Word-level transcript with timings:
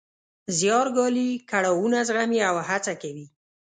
زیار 0.57 0.87
ګالي، 0.97 1.29
کړاوونه 1.49 1.99
زغمي 2.07 2.39
او 2.49 2.55
هڅه 2.69 2.93
کوي. 3.01 3.25